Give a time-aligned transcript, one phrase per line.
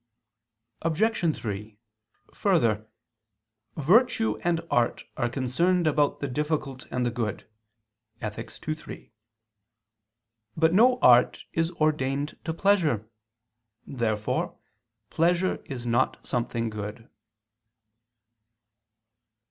[0.81, 1.35] Obj.
[1.37, 1.77] 3:
[2.33, 2.87] Further,
[3.77, 7.47] "virtue and art are concerned about the difficult and the good"
[8.19, 8.51] (Ethic.
[8.67, 9.11] ii, 3).
[10.57, 13.07] But no art is ordained to pleasure.
[13.85, 14.57] Therefore
[15.11, 17.07] pleasure is not something good.